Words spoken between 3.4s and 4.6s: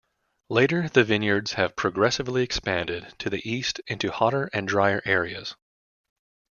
east into hotter